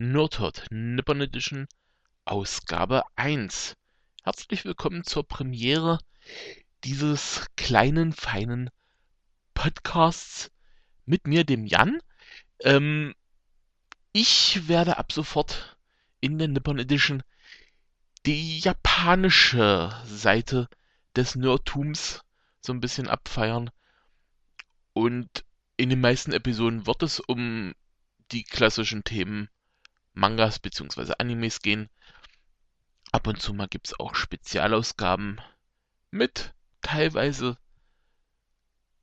[0.00, 1.66] Nerdhurt Nippon Edition
[2.24, 3.74] Ausgabe 1.
[4.22, 5.98] Herzlich willkommen zur Premiere
[6.84, 8.70] dieses kleinen, feinen
[9.54, 10.52] Podcasts
[11.04, 11.98] mit mir, dem Jan.
[12.60, 13.12] Ähm,
[14.12, 15.76] ich werde ab sofort
[16.20, 17.24] in der Nippon Edition
[18.24, 20.68] die japanische Seite
[21.16, 22.22] des Nerdtums
[22.60, 23.68] so ein bisschen abfeiern.
[24.92, 25.44] Und
[25.76, 27.74] in den meisten Episoden wird es um
[28.30, 29.48] die klassischen Themen
[30.18, 31.14] Mangas bzw.
[31.18, 31.88] Animes gehen.
[33.12, 35.40] Ab und zu mal gibt es auch Spezialausgaben
[36.10, 37.56] mit teilweise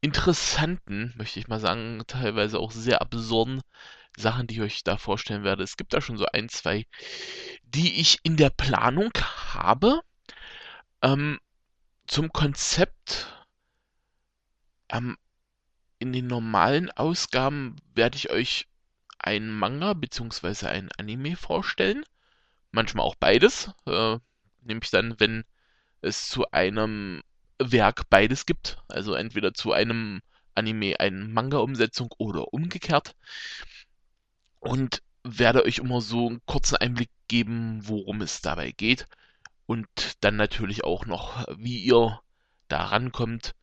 [0.02, 3.62] interessanten, möchte ich mal sagen, teilweise auch sehr absurden
[4.18, 5.64] Sachen, die ich euch da vorstellen werde.
[5.64, 6.86] Es gibt da schon so ein, zwei,
[7.64, 9.12] die ich in der Planung
[9.54, 10.02] habe.
[11.02, 11.40] Ähm,
[12.08, 13.34] zum Konzept.
[14.90, 15.18] Ähm,
[15.98, 18.68] in den normalen Ausgaben werde ich euch
[19.20, 20.68] ein Manga bzw.
[20.68, 22.06] ein Anime vorstellen.
[22.72, 23.72] Manchmal auch beides.
[23.86, 24.20] Äh,
[24.62, 25.44] nämlich dann, wenn
[26.02, 27.22] es zu einem
[27.60, 28.78] Werk beides gibt.
[28.88, 30.22] Also entweder zu einem
[30.54, 33.16] Anime eine Manga-Umsetzung oder umgekehrt.
[34.60, 39.08] Und werde euch immer so einen kurzen Einblick geben, worum es dabei geht.
[39.66, 39.88] Und
[40.22, 42.20] dann natürlich auch noch, wie ihr
[42.68, 43.56] da rankommt,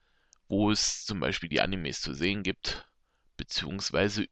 [0.48, 2.87] wo es zum Beispiel die Animes zu sehen gibt,
[3.37, 4.27] beziehungsweise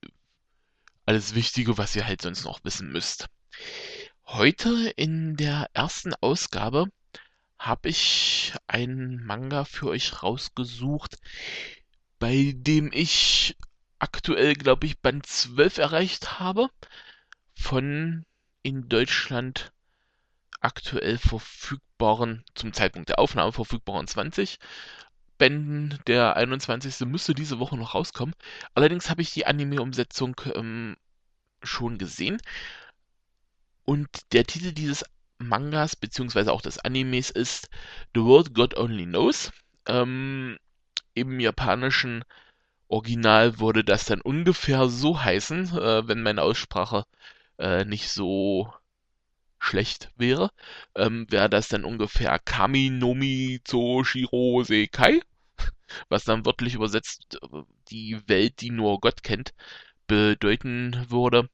[1.11, 3.27] alles Wichtige, was ihr halt sonst noch wissen müsst.
[4.27, 6.87] Heute in der ersten Ausgabe
[7.59, 11.17] habe ich einen Manga für euch rausgesucht,
[12.21, 13.57] bei dem ich
[13.99, 16.69] aktuell, glaube ich, Band 12 erreicht habe.
[17.57, 18.25] Von
[18.63, 19.73] in Deutschland
[20.61, 24.61] aktuell verfügbaren, zum Zeitpunkt der Aufnahme verfügbaren 20
[25.41, 25.99] Bänden.
[26.07, 27.07] Der 21.
[27.07, 28.35] müsste diese Woche noch rauskommen.
[28.75, 30.97] Allerdings habe ich die Anime-Umsetzung ähm,
[31.63, 32.37] schon gesehen.
[33.85, 35.03] Und der Titel dieses
[35.39, 37.71] Mangas, beziehungsweise auch des Animes, ist
[38.15, 39.51] The World God Only Knows.
[39.87, 40.59] Ähm,
[41.15, 42.23] Im japanischen
[42.89, 47.05] Original würde das dann ungefähr so heißen, äh, wenn meine Aussprache
[47.59, 48.71] äh, nicht so
[49.59, 50.51] schlecht wäre,
[50.97, 55.23] ähm, wäre das dann ungefähr Kami Nomi Zo Shiro Sekai
[56.09, 57.39] was dann wörtlich übersetzt
[57.89, 59.53] die Welt, die nur Gott kennt,
[60.07, 61.49] bedeuten würde.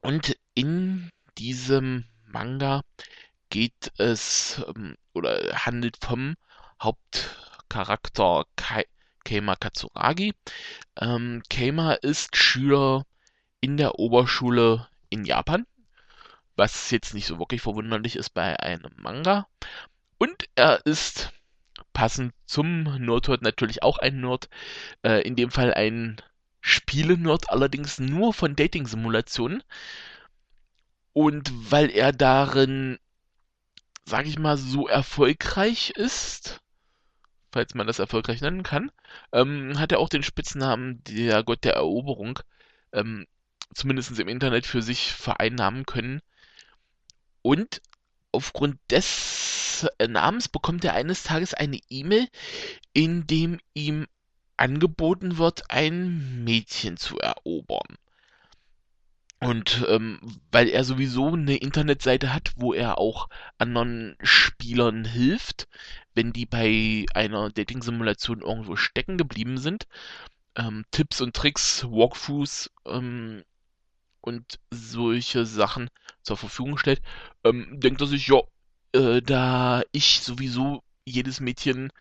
[0.00, 2.82] Und in diesem Manga
[3.50, 6.36] geht es ähm, oder handelt vom
[6.82, 8.84] Hauptcharakter Kai
[9.24, 10.34] Keima Katsuragi.
[11.00, 13.04] Ähm, Keima ist Schüler
[13.60, 15.66] in der Oberschule in Japan,
[16.56, 19.46] was jetzt nicht so wirklich verwunderlich ist bei einem Manga.
[20.18, 21.30] Und er ist
[21.98, 24.48] passend zum Nerdhurt natürlich auch ein Nerd.
[25.02, 26.22] Äh, in dem Fall ein
[26.60, 29.64] Spiele-Nerd, allerdings nur von Dating-Simulationen.
[31.12, 33.00] Und weil er darin,
[34.04, 36.60] sag ich mal, so erfolgreich ist,
[37.50, 38.92] falls man das erfolgreich nennen kann,
[39.32, 42.38] ähm, hat er auch den Spitznamen der Gott der Eroberung,
[42.92, 43.26] ähm,
[43.74, 46.22] zumindest im Internet für sich vereinnahmen können.
[47.42, 47.82] Und
[48.30, 49.06] aufgrund des
[50.06, 52.28] Namens bekommt er eines Tages eine E-Mail,
[52.92, 54.06] in dem ihm
[54.56, 57.96] angeboten wird, ein Mädchen zu erobern.
[59.40, 60.18] Und ähm,
[60.50, 65.68] weil er sowieso eine Internetseite hat, wo er auch anderen Spielern hilft,
[66.14, 69.86] wenn die bei einer Dating-Simulation irgendwo stecken geblieben sind,
[70.56, 73.44] ähm, Tipps und Tricks, Walkthroughs ähm,
[74.20, 75.88] und solche Sachen
[76.22, 77.00] zur Verfügung stellt,
[77.44, 78.40] ähm, denkt er sich, ja,
[78.98, 81.92] äh, da ich sowieso jedes Mädchen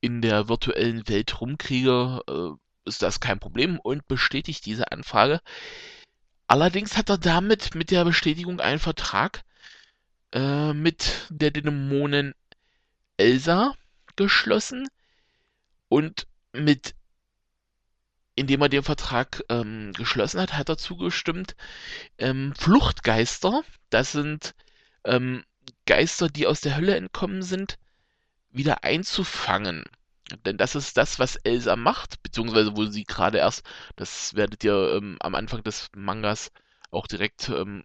[0.00, 5.40] in der virtuellen Welt rumkriege, äh, ist das kein Problem und bestätigt diese Anfrage.
[6.46, 9.42] Allerdings hat er damit mit der Bestätigung einen Vertrag
[10.32, 12.34] äh, mit der Dämonin
[13.16, 13.74] Elsa
[14.16, 14.86] geschlossen
[15.88, 16.94] und mit
[18.36, 21.54] indem er den Vertrag ähm, geschlossen hat, hat er zugestimmt,
[22.18, 24.56] ähm, Fluchtgeister, das sind
[25.04, 25.44] ähm,
[25.86, 27.78] Geister, die aus der Hölle entkommen sind,
[28.50, 29.84] wieder einzufangen.
[30.46, 33.62] Denn das ist das, was Elsa macht, beziehungsweise wo sie gerade erst,
[33.96, 36.50] das werdet ihr ähm, am Anfang des Mangas
[36.90, 37.84] auch direkt ähm,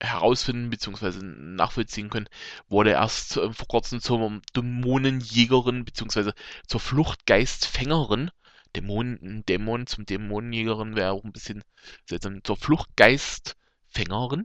[0.00, 2.28] herausfinden beziehungsweise nachvollziehen können,
[2.68, 6.34] wurde erst äh, vor kurzem zur Dämonenjägerin beziehungsweise
[6.66, 8.30] zur Fluchtgeistfängerin
[8.74, 11.62] Dämonen, Dämon zum Dämonenjägerin wäre auch ein bisschen
[12.06, 12.42] seltsam.
[12.42, 14.44] Zur Fluchtgeistfängerin,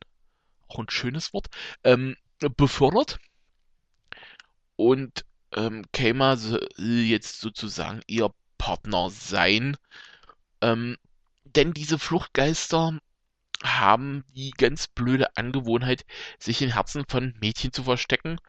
[0.68, 1.48] auch ein schönes Wort,
[1.84, 2.16] ähm,
[2.56, 3.20] befördert.
[4.76, 5.26] Und
[5.56, 9.76] ähm, Keima soll jetzt sozusagen ihr Partner sein.
[10.62, 10.98] Ähm,
[11.44, 13.00] denn diese Fluchtgeister
[13.64, 16.06] haben die ganz blöde Angewohnheit,
[16.38, 18.40] sich in Herzen von Mädchen zu verstecken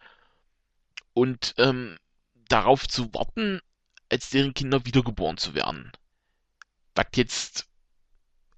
[1.14, 1.98] und ähm,
[2.48, 3.60] darauf zu warten,
[4.08, 5.90] als deren Kinder wiedergeboren zu werden.
[6.94, 7.66] Was jetzt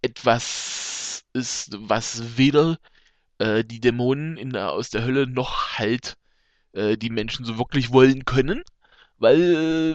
[0.02, 2.78] etwas ist, was weder
[3.42, 6.16] äh, die Dämonen in der, aus der Hölle noch halt
[6.72, 8.62] äh, die Menschen so wirklich wollen können,
[9.18, 9.40] weil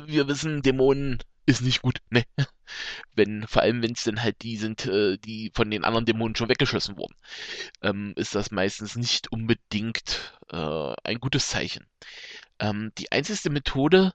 [0.05, 2.23] äh, wir wissen, Dämonen ist nicht gut, ne?
[3.15, 6.35] Wenn, vor allem wenn es dann halt die sind, äh, die von den anderen Dämonen
[6.35, 7.15] schon weggeschossen wurden,
[7.81, 11.87] ähm, ist das meistens nicht unbedingt äh, ein gutes Zeichen.
[12.59, 14.13] Ähm, die einzige Methode,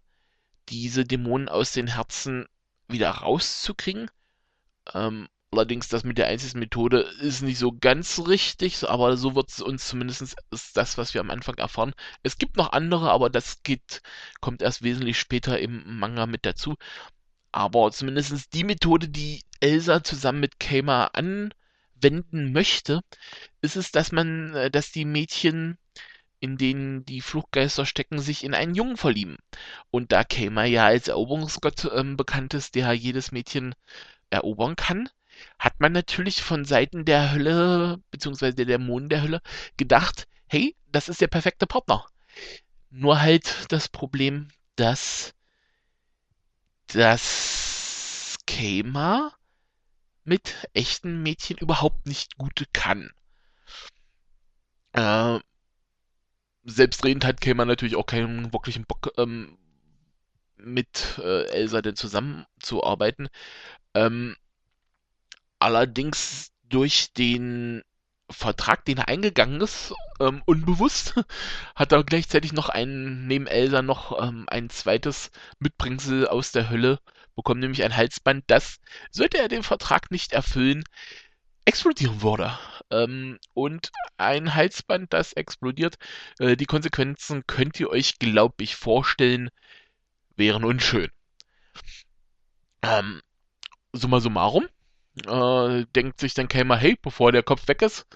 [0.69, 2.47] diese Dämonen aus den Herzen
[2.89, 4.11] wieder rauszukriegen,
[4.93, 9.51] ähm, allerdings das mit der einzigen Methode ist nicht so ganz richtig, aber so wird
[9.51, 11.93] es uns zumindest ist das, was wir am Anfang erfahren.
[12.23, 14.03] Es gibt noch andere, aber das geht,
[14.41, 16.77] kommt erst wesentlich später im Manga mit dazu.
[17.53, 23.03] Aber zumindest die Methode, die Elsa zusammen mit Keima anwenden möchte,
[23.61, 25.77] ist es, dass man, äh, dass die Mädchen,
[26.41, 29.37] in denen die Fluchtgeister stecken, sich in einen Jungen verlieben.
[29.91, 33.75] Und da Keima ja als Eroberungsgott ähm, bekannt ist, der jedes Mädchen
[34.31, 35.09] erobern kann,
[35.59, 39.41] hat man natürlich von Seiten der Hölle, beziehungsweise der Dämonen der Hölle,
[39.77, 42.07] gedacht, hey, das ist der perfekte Partner.
[42.91, 45.35] Nur halt das Problem, dass
[46.89, 49.33] das Keima
[50.25, 53.11] mit echten Mädchen überhaupt nicht gut kann.
[54.93, 55.39] Äh,
[56.65, 59.59] selbstredend hat Keima natürlich auch keinen wirklichen Bock, ähm,
[60.57, 63.29] mit äh, Elsa denn zusammenzuarbeiten.
[63.95, 64.37] Ähm,
[65.63, 67.83] allerdings durch den
[68.31, 71.15] Vertrag, den er eingegangen ist, ähm, unbewusst,
[71.75, 76.99] hat er gleichzeitig noch einen, neben Elsa noch ähm, ein zweites Mitbringsel aus der Hölle
[77.37, 78.81] bekommen, nämlich ein Halsband, das,
[79.11, 80.85] sollte er den Vertrag nicht erfüllen,
[81.65, 82.59] explodieren würde.
[82.91, 85.97] Ähm, und ein Halsband, das explodiert,
[86.39, 89.51] äh, die Konsequenzen könnt ihr euch, glaube ich, vorstellen,
[90.37, 91.11] wären unschön.
[92.83, 93.23] Ähm,
[93.93, 94.67] summa summarum,
[95.27, 98.07] äh, denkt sich dann Kelmer, hey, bevor der Kopf weg ist,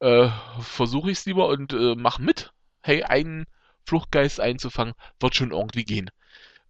[0.00, 0.28] äh,
[0.60, 2.52] versuche ich es lieber und äh, mach mit.
[2.82, 3.46] Hey, einen
[3.86, 6.10] Fluchtgeist einzufangen, wird schon irgendwie gehen.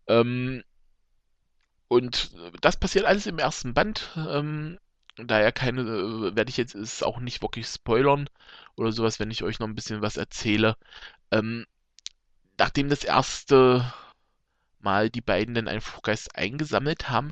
[0.07, 0.63] Ähm,
[1.89, 2.31] und
[2.61, 4.11] das passiert alles im ersten Band.
[4.17, 4.79] Ähm,
[5.17, 8.29] daher keine, äh, werde ich jetzt ist auch nicht wirklich spoilern
[8.77, 10.77] oder sowas, wenn ich euch noch ein bisschen was erzähle.
[11.31, 11.67] Ähm,
[12.59, 13.93] nachdem das erste
[14.81, 17.31] Mal die beiden dann einen Fluchtgeist eingesammelt haben,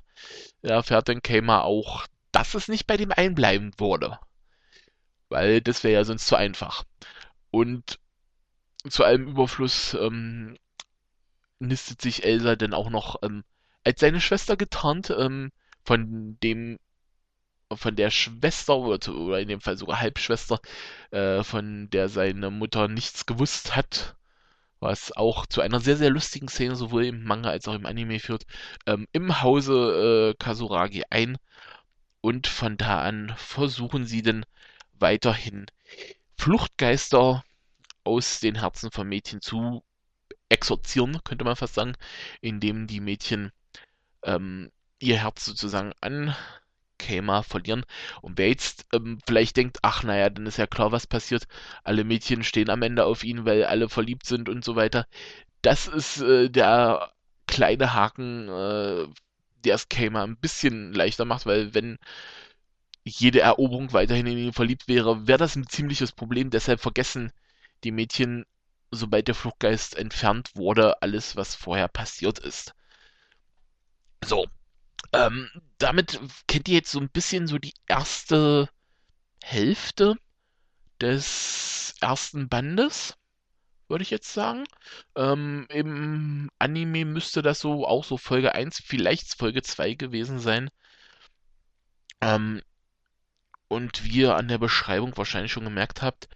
[0.63, 4.19] erfährt dann Kamer auch, dass es nicht bei dem einbleiben würde.
[5.29, 6.85] Weil das wäre ja sonst zu einfach.
[7.51, 7.99] Und
[8.89, 10.57] zu allem Überfluss ähm,
[11.59, 13.45] nistet sich Elsa dann auch noch ähm,
[13.85, 15.53] als seine Schwester getarnt, ähm,
[15.85, 16.79] von dem
[17.77, 20.61] von der Schwester oder, oder in dem Fall sogar Halbschwester,
[21.13, 24.17] äh, von der seine Mutter nichts gewusst hat,
[24.81, 28.19] was auch zu einer sehr, sehr lustigen Szene sowohl im Manga als auch im Anime
[28.19, 28.45] führt,
[28.87, 31.39] ähm, im Hause äh, Kasuragi ein
[32.21, 34.45] und von da an versuchen sie dann
[34.99, 35.67] weiterhin
[36.37, 37.45] Fluchtgeister
[38.05, 39.83] aus den Herzen von Mädchen zu
[40.49, 41.95] exorzieren, könnte man fast sagen,
[42.41, 43.53] indem die Mädchen
[44.23, 46.35] ähm, ihr Herz sozusagen an
[46.99, 47.85] Kema verlieren.
[48.21, 51.47] Und wer jetzt ähm, vielleicht denkt, ach naja, dann ist ja klar, was passiert.
[51.85, 55.07] Alle Mädchen stehen am Ende auf ihn, weil alle verliebt sind und so weiter.
[55.63, 57.11] Das ist äh, der
[57.47, 59.07] kleine Haken, äh,
[59.65, 61.99] der es Kama ein bisschen leichter macht, weil wenn
[63.05, 66.51] jede Eroberung weiterhin in ihn verliebt wäre, wäre das ein ziemliches Problem.
[66.51, 67.33] Deshalb vergessen
[67.85, 68.45] die Mädchen,
[68.91, 72.75] sobald der Fluchtgeist entfernt wurde, alles, was vorher passiert ist.
[74.25, 74.47] So,
[75.13, 75.49] ähm,
[75.79, 78.69] damit kennt ihr jetzt so ein bisschen so die erste
[79.43, 80.17] Hälfte
[81.01, 83.17] des ersten Bandes
[83.91, 84.65] würde ich jetzt sagen.
[85.17, 90.71] Ähm, Im Anime müsste das so auch so Folge 1, vielleicht Folge 2 gewesen sein.
[92.21, 92.63] Ähm,
[93.69, 96.29] und wie ihr an der Beschreibung wahrscheinlich schon gemerkt habt,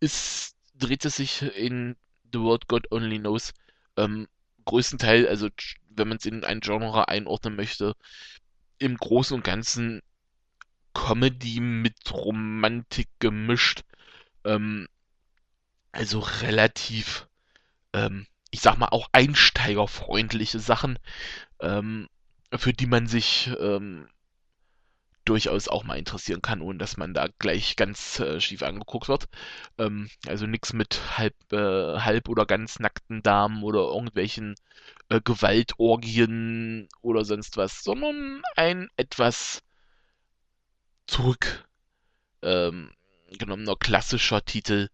[0.00, 1.96] ist, dreht es sich in
[2.32, 3.52] The World God Only Knows
[3.96, 4.28] ähm,
[4.64, 5.48] größtenteils, also
[5.90, 7.94] wenn man es in ein Genre einordnen möchte,
[8.78, 10.02] im Großen und Ganzen
[10.94, 13.82] Comedy mit Romantik gemischt.
[14.44, 14.88] Ähm,
[15.98, 17.26] also relativ,
[17.92, 20.96] ähm, ich sag mal, auch einsteigerfreundliche Sachen,
[21.60, 22.08] ähm,
[22.56, 24.08] für die man sich ähm,
[25.24, 29.28] durchaus auch mal interessieren kann, ohne dass man da gleich ganz äh, schief angeguckt wird.
[29.76, 34.54] Ähm, also nichts mit halb, äh, halb oder ganz nackten Damen oder irgendwelchen
[35.08, 39.64] äh, Gewaltorgien oder sonst was, sondern ein etwas
[41.08, 41.66] zurück
[42.42, 42.92] ähm,
[43.80, 44.88] klassischer Titel,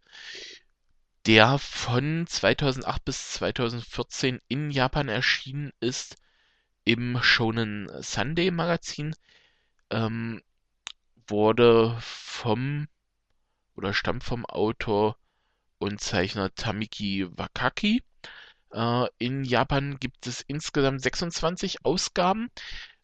[1.27, 6.17] der von 2008 bis 2014 in Japan erschienen ist
[6.85, 9.15] im Shonen Sunday Magazin.
[9.91, 10.43] Ähm,
[11.27, 12.89] wurde vom
[13.75, 15.17] oder stammt vom Autor
[15.79, 18.03] und Zeichner Tamiki Wakaki.
[18.73, 22.51] Äh, in Japan gibt es insgesamt 26 Ausgaben.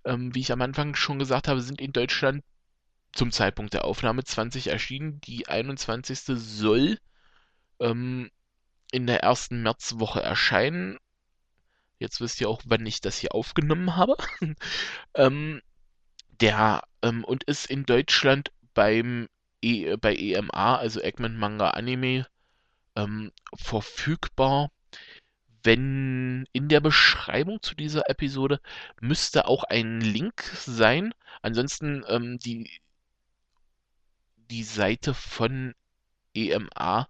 [0.05, 2.45] Ähm, wie ich am Anfang schon gesagt habe, sind in Deutschland
[3.13, 5.21] zum Zeitpunkt der Aufnahme 20 erschienen.
[5.23, 6.21] Die 21.
[6.27, 6.99] soll
[7.81, 8.31] ähm,
[8.93, 10.99] in der ersten Märzwoche erscheinen.
[11.99, 14.17] Jetzt wisst ihr auch, wann ich das hier aufgenommen habe.
[15.15, 15.61] ähm,
[16.41, 19.29] der ähm, und ist in Deutschland beim
[19.63, 22.27] e, bei EMA, also Eggman Manga Anime,
[22.97, 24.71] ähm, verfügbar.
[25.63, 28.61] Wenn in der Beschreibung zu dieser Episode
[29.01, 31.13] müsste auch ein Link sein.
[31.43, 32.71] Ansonsten ähm, die,
[34.51, 35.75] die Seite von
[36.35, 37.09] EMA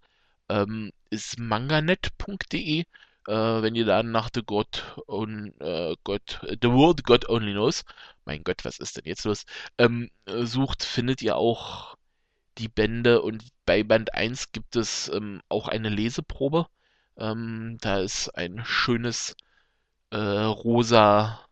[0.50, 2.80] ähm, ist manganet.de.
[2.80, 2.85] Äh,
[3.26, 7.85] wenn ihr da nach The God, on, äh, God, The World God Only Knows,
[8.25, 9.45] mein Gott, was ist denn jetzt los,
[9.78, 11.97] ähm, sucht, findet ihr auch
[12.59, 16.66] die Bände und bei Band 1 gibt es ähm, auch eine Leseprobe.
[17.16, 19.35] Ähm, da ist ein schönes
[20.11, 21.47] äh, rosa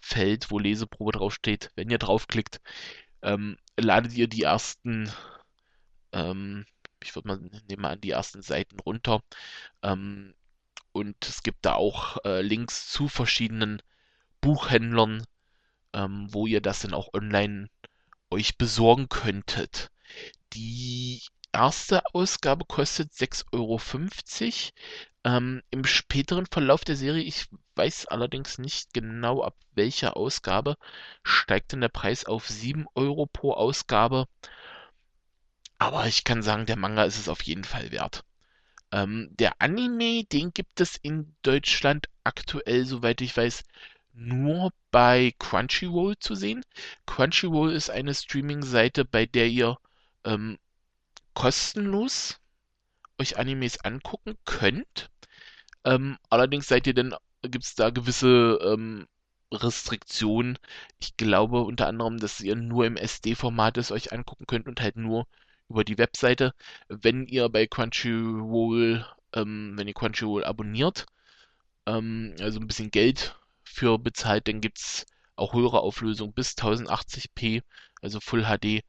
[0.00, 1.70] Feld, wo Leseprobe draufsteht.
[1.76, 2.60] Wenn ihr draufklickt,
[3.22, 5.10] ähm, ladet ihr die ersten,
[6.12, 6.64] ähm,
[7.02, 9.22] ich würde mal nehmen an, die ersten Seiten runter.
[9.82, 10.34] Ähm,
[10.92, 13.82] und es gibt da auch äh, Links zu verschiedenen
[14.40, 15.24] Buchhändlern,
[15.92, 17.68] ähm, wo ihr das dann auch online
[18.30, 19.90] euch besorgen könntet.
[20.54, 23.80] Die erste Ausgabe kostet 6,50 Euro.
[25.24, 30.76] Ähm, Im späteren Verlauf der Serie, ich weiß allerdings nicht genau ab welcher Ausgabe,
[31.22, 34.26] steigt dann der Preis auf 7 Euro pro Ausgabe.
[35.78, 38.24] Aber ich kann sagen, der Manga ist es auf jeden Fall wert.
[38.92, 43.64] Ähm, der Anime, den gibt es in Deutschland aktuell, soweit ich weiß,
[44.12, 46.64] nur bei Crunchyroll zu sehen.
[47.06, 49.78] Crunchyroll ist eine Streaming-Seite, bei der ihr
[50.24, 50.58] ähm,
[51.34, 52.40] kostenlos
[53.18, 55.10] euch Animes angucken könnt.
[55.84, 59.06] Ähm, allerdings seid ihr dann, gibt es da gewisse ähm,
[59.52, 60.58] Restriktionen.
[61.00, 64.96] Ich glaube unter anderem, dass ihr nur im SD-Format es euch angucken könnt und halt
[64.96, 65.26] nur
[65.68, 66.54] über die Webseite.
[66.88, 71.06] Wenn ihr bei Crunchyroll, ähm, wenn ihr Crunchyroll abonniert,
[71.86, 75.06] ähm, also ein bisschen Geld für bezahlt, dann gibt es
[75.36, 77.62] auch höhere Auflösung bis 1080p,
[78.02, 78.84] also Full HD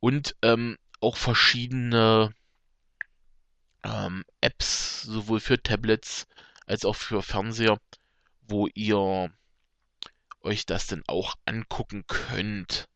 [0.00, 2.34] und ähm, auch verschiedene
[3.84, 6.26] ähm, Apps, sowohl für Tablets
[6.66, 7.78] als auch für Fernseher,
[8.42, 9.32] wo ihr
[10.40, 12.88] euch das dann auch angucken könnt.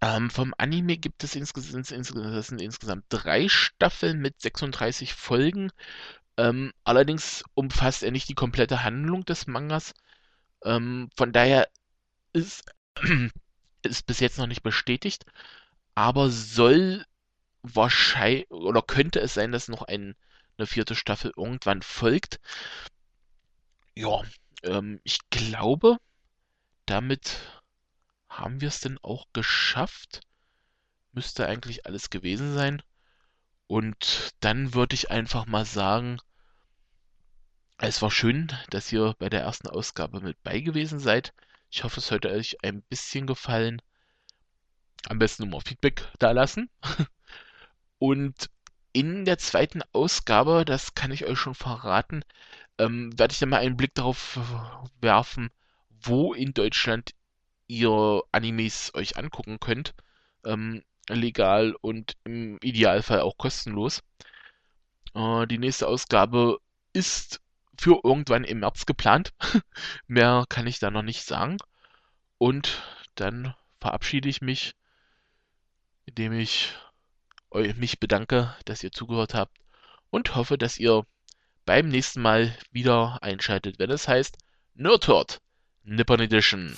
[0.00, 5.72] Ähm, vom Anime gibt es insgesamt, insgesamt, insgesamt drei Staffeln mit 36 Folgen.
[6.36, 9.94] Ähm, allerdings umfasst er nicht die komplette Handlung des Mangas.
[10.64, 11.68] Ähm, von daher
[12.32, 12.64] ist,
[13.82, 15.24] ist bis jetzt noch nicht bestätigt,
[15.94, 17.06] aber soll
[17.62, 20.14] wahrscheinlich oder könnte es sein, dass noch ein,
[20.58, 22.40] eine vierte Staffel irgendwann folgt.
[23.94, 24.22] Ja,
[24.62, 25.98] ähm, ich glaube,
[26.86, 27.38] damit
[28.38, 30.20] haben wir es denn auch geschafft.
[31.12, 32.82] Müsste eigentlich alles gewesen sein.
[33.66, 36.18] Und dann würde ich einfach mal sagen,
[37.78, 41.34] es war schön, dass ihr bei der ersten Ausgabe mit bei gewesen seid.
[41.70, 43.82] Ich hoffe, es hat euch ein bisschen gefallen.
[45.08, 46.70] Am besten nur mal Feedback da lassen.
[47.98, 48.50] Und
[48.92, 52.24] in der zweiten Ausgabe, das kann ich euch schon verraten,
[52.78, 54.38] ähm, werde ich dann mal einen Blick darauf
[55.00, 55.50] werfen,
[55.90, 57.14] wo in Deutschland
[57.68, 59.94] ihr Animes euch angucken könnt.
[60.44, 64.02] Ähm, legal und im Idealfall auch kostenlos.
[65.14, 66.58] Äh, die nächste Ausgabe
[66.92, 67.40] ist
[67.78, 69.32] für irgendwann im März geplant.
[70.06, 71.58] Mehr kann ich da noch nicht sagen.
[72.38, 72.82] Und
[73.14, 74.74] dann verabschiede ich mich,
[76.06, 76.72] indem ich
[77.76, 79.56] mich bedanke, dass ihr zugehört habt
[80.10, 81.06] und hoffe, dass ihr
[81.64, 84.36] beim nächsten Mal wieder einschaltet, wenn es heißt
[84.74, 85.40] Nerdhurt
[85.82, 86.76] Nippon Edition.